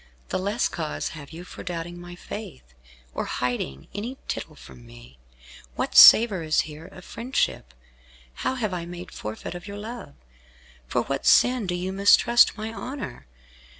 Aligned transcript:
The 0.29 0.39
less 0.39 0.67
cause 0.67 1.09
have 1.09 1.29
you 1.31 1.43
for 1.43 1.61
doubting 1.61 2.01
my 2.01 2.15
faith, 2.15 2.73
or 3.13 3.25
hiding 3.25 3.87
any 3.93 4.17
tittle 4.27 4.55
from 4.55 4.83
me. 4.83 5.19
What 5.75 5.95
savour 5.95 6.41
is 6.41 6.61
here 6.61 6.87
of 6.87 7.05
friendship? 7.05 7.71
How 8.41 8.55
have 8.55 8.73
I 8.73 8.85
made 8.87 9.11
forfeit 9.11 9.53
of 9.53 9.67
your 9.67 9.77
love; 9.77 10.15
for 10.87 11.03
what 11.03 11.27
sin 11.27 11.67
do 11.67 11.75
you 11.75 11.93
mistrust 11.93 12.57
my 12.57 12.73
honour? 12.73 13.27